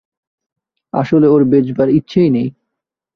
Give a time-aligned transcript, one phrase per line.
[0.93, 2.47] আসলে ওর বেচবার ইচ্ছেই নেই!